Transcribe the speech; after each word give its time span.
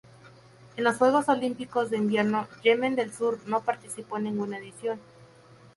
En 0.77 0.83
los 0.83 0.95
Juegos 0.97 1.29
Olímpicos 1.29 1.91
de 1.91 1.97
Invierno 1.97 2.47
Yemen 2.63 2.95
del 2.95 3.13
Sur 3.13 3.37
no 3.45 3.61
participó 3.61 4.17
en 4.17 4.23
ninguna 4.23 4.57
edición. 4.57 4.99